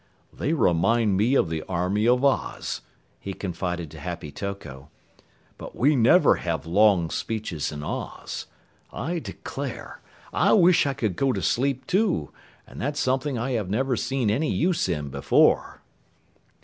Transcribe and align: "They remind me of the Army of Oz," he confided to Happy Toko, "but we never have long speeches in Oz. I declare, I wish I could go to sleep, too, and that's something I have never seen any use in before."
"They 0.33 0.53
remind 0.53 1.15
me 1.15 1.35
of 1.35 1.47
the 1.47 1.61
Army 1.69 2.07
of 2.07 2.25
Oz," 2.25 2.81
he 3.19 3.35
confided 3.35 3.91
to 3.91 3.99
Happy 3.99 4.31
Toko, 4.31 4.89
"but 5.59 5.75
we 5.75 5.95
never 5.95 6.37
have 6.37 6.65
long 6.65 7.11
speeches 7.11 7.71
in 7.71 7.83
Oz. 7.83 8.47
I 8.91 9.19
declare, 9.19 10.01
I 10.33 10.53
wish 10.53 10.87
I 10.87 10.95
could 10.95 11.15
go 11.15 11.31
to 11.33 11.41
sleep, 11.43 11.85
too, 11.85 12.31
and 12.65 12.81
that's 12.81 12.99
something 12.99 13.37
I 13.37 13.51
have 13.51 13.69
never 13.69 13.95
seen 13.95 14.31
any 14.31 14.49
use 14.49 14.89
in 14.89 15.09
before." 15.09 15.83